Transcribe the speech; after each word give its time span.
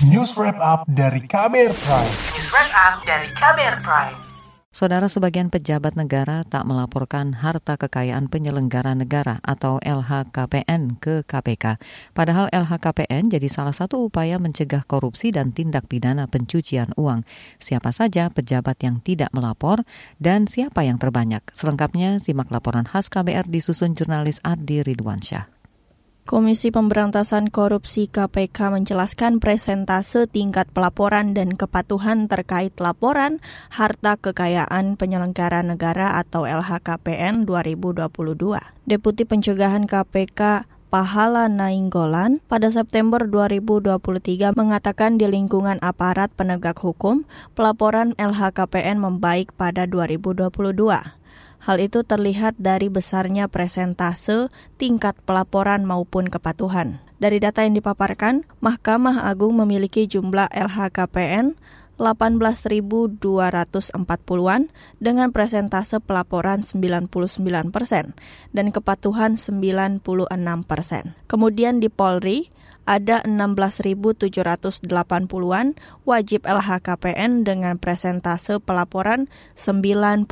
News 0.00 0.32
Wrap 0.32 0.56
Up 0.64 0.88
dari 0.88 1.20
Kamer 1.28 1.76
Prime. 1.76 2.14
News 2.32 2.48
Wrap 2.56 2.72
Up 2.72 2.94
dari 3.04 3.28
Kamer 3.36 3.84
Prime. 3.84 4.16
Saudara 4.72 5.12
sebagian 5.12 5.52
pejabat 5.52 5.92
negara 5.92 6.40
tak 6.48 6.64
melaporkan 6.64 7.36
harta 7.36 7.76
kekayaan 7.76 8.32
penyelenggara 8.32 8.96
negara 8.96 9.44
atau 9.44 9.76
LHKPN 9.84 10.96
ke 10.96 11.20
KPK. 11.28 11.76
Padahal 12.16 12.48
LHKPN 12.48 13.28
jadi 13.28 13.44
salah 13.52 13.76
satu 13.76 14.08
upaya 14.08 14.40
mencegah 14.40 14.88
korupsi 14.88 15.36
dan 15.36 15.52
tindak 15.52 15.84
pidana 15.84 16.24
pencucian 16.24 16.96
uang. 16.96 17.28
Siapa 17.60 17.92
saja 17.92 18.32
pejabat 18.32 18.80
yang 18.80 19.04
tidak 19.04 19.28
melapor 19.36 19.84
dan 20.16 20.48
siapa 20.48 20.80
yang 20.80 20.96
terbanyak. 20.96 21.44
Selengkapnya 21.52 22.24
simak 22.24 22.48
laporan 22.48 22.88
khas 22.88 23.12
KBR 23.12 23.52
disusun 23.52 23.92
jurnalis 23.92 24.40
Adi 24.48 24.80
Ridwansyah. 24.80 25.59
Komisi 26.30 26.70
Pemberantasan 26.70 27.50
Korupsi 27.50 28.06
KPK 28.06 28.70
menjelaskan 28.70 29.42
presentase 29.42 30.30
tingkat 30.30 30.70
pelaporan 30.70 31.34
dan 31.34 31.58
kepatuhan 31.58 32.30
terkait 32.30 32.70
laporan 32.78 33.42
harta 33.66 34.14
kekayaan 34.14 34.94
penyelenggara 34.94 35.66
negara 35.66 36.22
atau 36.22 36.46
LHKPN 36.46 37.50
2022. 37.50 38.06
Deputi 38.86 39.26
Pencegahan 39.26 39.90
KPK 39.90 40.70
Pahala 40.86 41.50
Nainggolan 41.50 42.38
pada 42.46 42.70
September 42.70 43.26
2023 43.26 44.54
mengatakan 44.54 45.18
di 45.18 45.26
lingkungan 45.26 45.82
aparat 45.82 46.30
penegak 46.38 46.78
hukum, 46.78 47.26
pelaporan 47.58 48.14
LHKPN 48.14 49.02
membaik 49.02 49.50
pada 49.58 49.82
2022. 49.82 50.46
Hal 51.60 51.76
itu 51.76 52.00
terlihat 52.00 52.56
dari 52.56 52.88
besarnya 52.88 53.44
presentase 53.44 54.48
tingkat 54.80 55.12
pelaporan 55.28 55.84
maupun 55.84 56.32
kepatuhan. 56.32 57.04
Dari 57.20 57.36
data 57.36 57.68
yang 57.68 57.76
dipaparkan, 57.76 58.48
Mahkamah 58.64 59.28
Agung 59.28 59.60
memiliki 59.60 60.08
jumlah 60.08 60.48
LHKPN 60.48 61.60
18.240-an 62.00 64.62
dengan 65.04 65.28
presentase 65.36 66.00
pelaporan 66.00 66.64
99 66.64 67.12
persen 67.68 68.16
dan 68.56 68.72
kepatuhan 68.72 69.36
96 69.36 70.00
persen. 70.64 71.12
Kemudian 71.28 71.84
di 71.84 71.92
Polri, 71.92 72.48
ada 72.88 73.20
16.780-an 73.28 75.76
wajib 76.08 76.40
LHKPN 76.44 77.44
dengan 77.44 77.76
presentase 77.76 78.56
pelaporan 78.60 79.28
99 79.56 80.26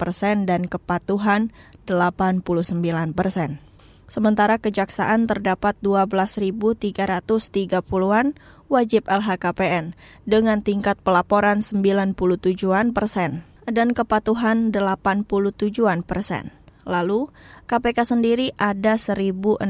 persen 0.00 0.46
dan 0.48 0.68
kepatuhan 0.68 1.52
89 1.86 3.12
persen. 3.12 3.60
Sementara 4.04 4.60
kejaksaan 4.60 5.24
terdapat 5.24 5.80
12.330-an 5.80 8.36
wajib 8.68 9.08
LHKPN 9.08 9.96
dengan 10.28 10.60
tingkat 10.60 11.00
pelaporan 11.00 11.64
97-an 11.64 12.92
persen 12.92 13.48
dan 13.64 13.96
kepatuhan 13.96 14.76
87-an 14.76 16.04
persen. 16.04 16.52
Lalu, 16.84 17.32
KPK 17.64 18.04
sendiri 18.04 18.52
ada 18.60 18.96
1.630 19.00 19.64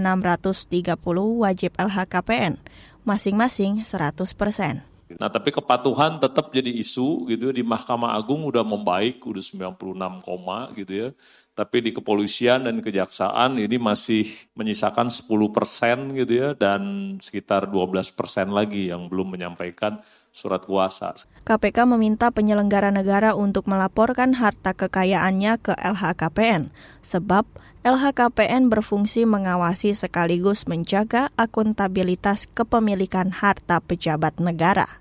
wajib 1.41 1.71
LHKPN, 1.79 2.59
masing-masing 3.07 3.87
100 3.87 4.35
persen. 4.35 4.83
Nah, 5.15 5.29
tapi 5.31 5.53
kepatuhan 5.55 6.19
tetap 6.19 6.51
jadi 6.51 6.73
isu 6.75 7.29
gitu 7.31 7.53
ya. 7.53 7.55
di 7.55 7.63
Mahkamah 7.63 8.17
Agung 8.17 8.43
udah 8.43 8.65
membaik, 8.67 9.23
udah 9.23 9.45
96 9.45 10.25
koma 10.25 10.73
gitu 10.75 10.93
ya. 10.93 11.09
Tapi 11.55 11.87
di 11.87 11.91
kepolisian 11.95 12.67
dan 12.67 12.83
kejaksaan 12.83 13.63
ini 13.63 13.79
masih 13.79 14.27
menyisakan 14.59 15.07
10 15.07 15.29
persen 15.55 16.19
gitu 16.19 16.33
ya 16.35 16.49
dan 16.59 17.15
sekitar 17.23 17.71
12 17.71 18.11
persen 18.11 18.51
lagi 18.51 18.91
yang 18.91 19.07
belum 19.07 19.39
menyampaikan 19.39 20.03
surat 20.35 20.67
kuasa. 20.67 21.15
KPK 21.47 21.87
meminta 21.87 22.35
penyelenggara 22.35 22.91
negara 22.91 23.39
untuk 23.39 23.71
melaporkan 23.71 24.35
harta 24.35 24.75
kekayaannya 24.75 25.63
ke 25.63 25.73
LHKPN, 25.79 26.75
sebab 27.07 27.47
LHKPN 27.87 28.69
berfungsi 28.69 29.23
mengawasi 29.25 29.95
sekaligus 29.95 30.67
menjaga 30.67 31.31
akuntabilitas 31.39 32.51
kepemilikan 32.51 33.31
harta 33.31 33.79
pejabat 33.79 34.43
negara. 34.43 34.99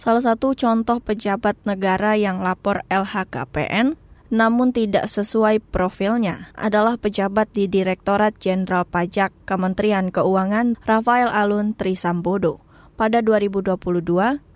Salah 0.00 0.24
satu 0.24 0.58
contoh 0.58 0.98
pejabat 0.98 1.54
negara 1.62 2.18
yang 2.18 2.42
lapor 2.42 2.82
LHKPN 2.90 3.94
namun 4.30 4.70
tidak 4.70 5.10
sesuai 5.10 5.58
profilnya 5.58 6.54
adalah 6.54 6.96
pejabat 6.96 7.50
di 7.50 7.66
Direktorat 7.66 8.38
Jenderal 8.38 8.86
Pajak 8.86 9.34
Kementerian 9.42 10.14
Keuangan 10.14 10.78
Rafael 10.86 11.26
Alun 11.28 11.74
Trisambodo 11.74 12.69
pada 13.00 13.24
2022, 13.24 13.80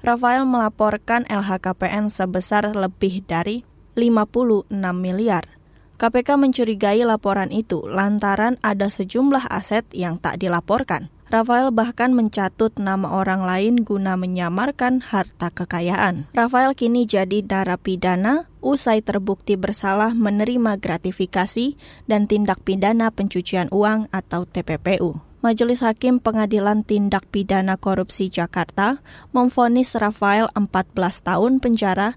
Rafael 0.05 0.45
melaporkan 0.45 1.25
LHKPN 1.33 2.13
sebesar 2.13 2.77
lebih 2.77 3.25
dari 3.25 3.65
56 3.97 4.69
miliar. 4.93 5.49
KPK 5.97 6.37
mencurigai 6.37 7.01
laporan 7.09 7.49
itu 7.49 7.81
lantaran 7.89 8.61
ada 8.61 8.93
sejumlah 8.93 9.49
aset 9.49 9.89
yang 9.97 10.21
tak 10.21 10.45
dilaporkan. 10.45 11.09
Rafael 11.33 11.73
bahkan 11.73 12.13
mencatut 12.13 12.77
nama 12.77 13.17
orang 13.17 13.49
lain 13.49 13.81
guna 13.81 14.21
menyamarkan 14.21 15.01
harta 15.01 15.49
kekayaan. 15.49 16.29
Rafael 16.37 16.77
kini 16.77 17.09
jadi 17.09 17.41
narapidana 17.41 18.53
usai 18.61 19.01
terbukti 19.01 19.57
bersalah 19.57 20.13
menerima 20.13 20.77
gratifikasi 20.77 21.81
dan 22.05 22.29
tindak 22.29 22.61
pidana 22.61 23.09
pencucian 23.09 23.73
uang 23.73 24.13
atau 24.13 24.45
TPPU. 24.45 25.34
Majelis 25.45 25.85
Hakim 25.85 26.25
Pengadilan 26.25 26.89
Tindak 26.89 27.29
Pidana 27.29 27.77
Korupsi 27.77 28.33
Jakarta 28.33 29.05
memvonis 29.37 29.93
Rafael 29.93 30.49
14 30.57 30.97
tahun 31.21 31.61
penjara 31.61 32.17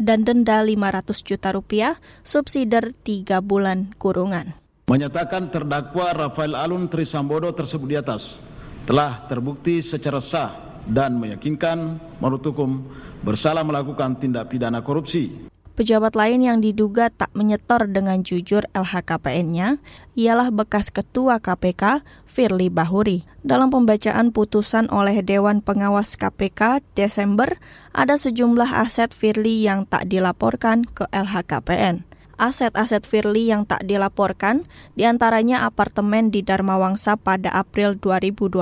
dan 0.00 0.24
denda 0.24 0.64
500 0.64 1.04
juta 1.20 1.52
rupiah, 1.52 2.00
subsidiar 2.24 2.96
3 2.96 3.44
bulan 3.44 3.92
kurungan. 4.00 4.56
Menyatakan 4.88 5.52
terdakwa 5.52 6.16
Rafael 6.16 6.56
Alun 6.56 6.88
Trisambodo 6.88 7.52
tersebut 7.52 7.92
di 7.92 8.00
atas 8.00 8.40
telah 8.88 9.20
terbukti 9.28 9.84
secara 9.84 10.24
sah 10.24 10.80
dan 10.88 11.20
meyakinkan 11.20 12.00
menurut 12.24 12.40
hukum 12.40 12.88
bersalah 13.20 13.68
melakukan 13.68 14.16
tindak 14.16 14.48
pidana 14.48 14.80
korupsi 14.80 15.51
Pejabat 15.72 16.12
lain 16.20 16.44
yang 16.44 16.60
diduga 16.60 17.08
tak 17.08 17.32
menyetor 17.32 17.88
dengan 17.88 18.20
jujur 18.20 18.68
LHKPN-nya 18.76 19.80
ialah 20.12 20.52
bekas 20.52 20.92
Ketua 20.92 21.40
KPK 21.40 22.04
Firly 22.28 22.68
Bahuri. 22.68 23.24
Dalam 23.40 23.72
pembacaan 23.72 24.36
putusan 24.36 24.92
oleh 24.92 25.24
Dewan 25.24 25.64
Pengawas 25.64 26.20
KPK 26.20 26.84
Desember, 26.92 27.56
ada 27.96 28.20
sejumlah 28.20 28.68
aset 28.68 29.16
Firly 29.16 29.64
yang 29.64 29.88
tak 29.88 30.12
dilaporkan 30.12 30.84
ke 30.84 31.08
LHKPN. 31.08 32.04
Aset-aset 32.36 33.08
Firly 33.08 33.48
yang 33.48 33.64
tak 33.64 33.88
dilaporkan 33.88 34.68
di 34.92 35.08
antaranya 35.08 35.64
apartemen 35.64 36.28
di 36.28 36.44
Dharma 36.44 36.76
Wangsa 36.76 37.16
pada 37.16 37.48
April 37.48 37.96
2020 37.96 38.60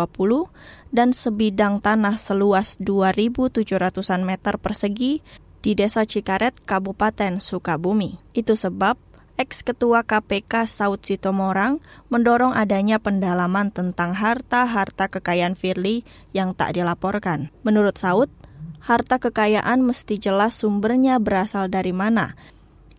dan 0.94 1.10
sebidang 1.10 1.82
tanah 1.82 2.14
seluas 2.22 2.78
2.700-an 2.78 4.22
meter 4.22 4.62
persegi 4.62 5.26
di 5.60 5.76
Desa 5.76 6.08
Cikaret, 6.08 6.56
Kabupaten 6.64 7.40
Sukabumi. 7.40 8.20
Itu 8.32 8.56
sebab 8.56 8.96
ex-ketua 9.40 10.04
KPK 10.04 10.68
Saud 10.68 11.00
Sitomorang 11.00 11.80
mendorong 12.12 12.52
adanya 12.52 13.00
pendalaman 13.00 13.72
tentang 13.72 14.12
harta-harta 14.12 15.08
kekayaan 15.08 15.56
Firly 15.56 16.04
yang 16.36 16.52
tak 16.52 16.76
dilaporkan. 16.76 17.48
Menurut 17.64 17.96
Saud, 17.96 18.28
harta 18.84 19.16
kekayaan 19.16 19.80
mesti 19.80 20.20
jelas 20.20 20.60
sumbernya 20.60 21.16
berasal 21.16 21.72
dari 21.72 21.96
mana. 21.96 22.36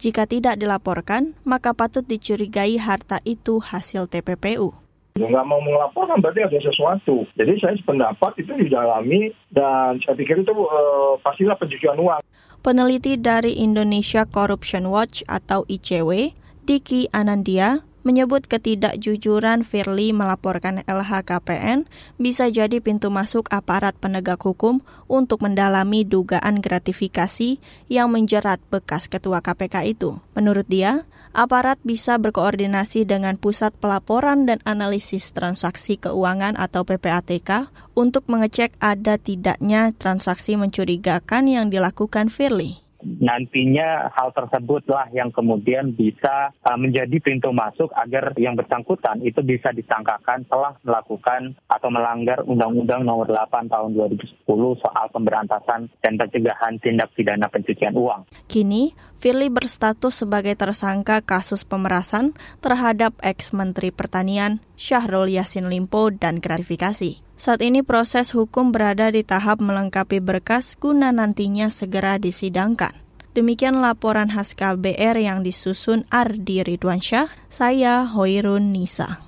Jika 0.01 0.25
tidak 0.25 0.57
dilaporkan, 0.57 1.38
maka 1.45 1.77
patut 1.77 2.01
dicurigai 2.01 2.81
harta 2.81 3.21
itu 3.21 3.61
hasil 3.61 4.09
TPPU 4.09 4.81
nggak 5.19 5.45
mau 5.47 5.59
melaporkan 5.59 6.23
berarti 6.23 6.47
ada 6.47 6.59
sesuatu. 6.61 7.27
Jadi 7.35 7.59
saya 7.59 7.75
sependapat 7.75 8.39
itu 8.39 8.51
didalami 8.55 9.35
dan 9.51 9.99
saya 10.03 10.15
pikir 10.15 10.41
itu 10.44 10.53
uh, 10.56 11.19
pastilah 11.19 11.59
pencucian 11.59 12.00
uang. 12.00 12.24
Peneliti 12.62 13.18
dari 13.18 13.57
Indonesia 13.57 14.24
Corruption 14.24 14.94
Watch 14.94 15.25
atau 15.25 15.65
ICW, 15.65 16.38
Diki 16.63 17.09
Anandia, 17.09 17.81
menyebut 18.01 18.45
ketidakjujuran 18.50 19.62
Firly 19.65 20.13
melaporkan 20.13 20.81
LHKPN 20.86 21.86
bisa 22.18 22.50
jadi 22.50 22.81
pintu 22.81 23.13
masuk 23.13 23.50
aparat 23.53 23.98
penegak 23.98 24.42
hukum 24.42 24.81
untuk 25.06 25.42
mendalami 25.45 26.06
dugaan 26.06 26.59
gratifikasi 26.62 27.62
yang 27.88 28.09
menjerat 28.09 28.62
bekas 28.69 29.09
ketua 29.09 29.42
KPK 29.42 29.98
itu. 29.98 30.18
Menurut 30.33 30.65
dia, 30.65 31.06
aparat 31.31 31.77
bisa 31.81 32.18
berkoordinasi 32.18 33.07
dengan 33.07 33.39
Pusat 33.39 33.77
Pelaporan 33.80 34.45
dan 34.50 34.59
Analisis 34.68 35.31
Transaksi 35.31 35.98
Keuangan 35.98 36.59
atau 36.59 36.83
PPATK 36.83 37.71
untuk 37.95 38.27
mengecek 38.27 38.75
ada 38.83 39.15
tidaknya 39.15 39.95
transaksi 39.95 40.57
mencurigakan 40.59 41.48
yang 41.48 41.65
dilakukan 41.71 42.27
Firly. 42.27 42.90
Nantinya 43.03 44.09
hal 44.13 44.33
tersebutlah 44.33 45.09
yang 45.12 45.30
kemudian 45.33 45.94
bisa 45.94 46.53
uh, 46.63 46.77
menjadi 46.77 47.18
pintu 47.21 47.50
masuk 47.51 47.89
agar 47.98 48.33
yang 48.38 48.53
bersangkutan 48.56 49.21
itu 49.25 49.42
bisa 49.42 49.74
disangkakan 49.74 50.45
telah 50.48 50.77
melakukan 50.86 51.57
atau 51.68 51.89
melanggar 51.89 52.42
Undang-Undang 52.45 53.03
Nomor 53.06 53.30
8 53.30 53.68
Tahun 53.71 53.89
2010 53.94 54.45
soal 54.81 55.06
pemberantasan 55.13 55.89
dan 56.01 56.13
pencegahan 56.18 56.77
tindak 56.81 57.13
pidana 57.13 57.48
pencucian 57.50 57.94
uang. 57.98 58.27
Kini, 58.48 58.94
Firly 59.21 59.53
berstatus 59.53 60.25
sebagai 60.25 60.57
tersangka 60.57 61.21
kasus 61.21 61.62
pemerasan 61.62 62.33
terhadap 62.57 63.13
ex-Menteri 63.21 63.94
Pertanian 63.94 64.65
Syahrul 64.74 65.30
Yassin 65.30 65.69
Limpo 65.69 66.09
dan 66.09 66.42
gratifikasi. 66.42 67.21
Saat 67.41 67.65
ini 67.65 67.81
proses 67.81 68.38
hukum 68.38 68.69
berada 68.69 69.09
di 69.09 69.25
tahap 69.25 69.65
melengkapi 69.65 70.21
berkas 70.21 70.77
guna 70.77 71.09
nantinya 71.09 71.73
segera 71.73 72.21
disidangkan. 72.21 72.93
Demikian 73.33 73.81
laporan 73.81 74.29
khas 74.29 74.53
KBR 74.53 75.17
yang 75.17 75.41
disusun 75.41 76.05
Ardi 76.13 76.61
Ridwansyah, 76.61 77.33
saya 77.49 78.05
Hoirun 78.05 78.69
Nisa. 78.69 79.25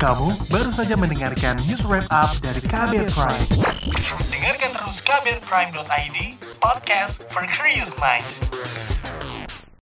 Kamu 0.00 0.48
baru 0.48 0.72
saja 0.72 0.96
mendengarkan 0.96 1.60
news 1.68 1.84
wrap 1.84 2.08
up 2.08 2.40
dari 2.40 2.64
KBR 2.64 3.12
Prime. 3.12 3.48
Dengarkan 4.32 4.70
terus 4.72 4.96
kbrprime.id, 5.04 6.16
podcast 6.56 7.20
for 7.28 7.44
curious 7.52 7.92
mind. 8.00 8.24